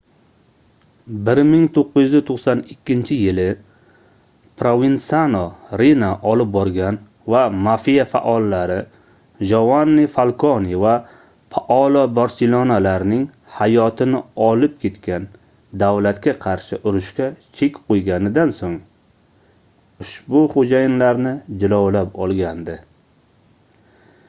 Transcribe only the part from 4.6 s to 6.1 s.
provensano riina